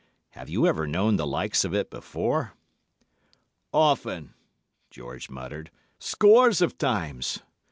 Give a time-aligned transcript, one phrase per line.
[0.31, 2.53] Have you ever known the likes of it before?'
[3.71, 4.33] "'Often,'
[4.89, 5.69] George muttered.
[5.99, 7.41] 'Scores of times.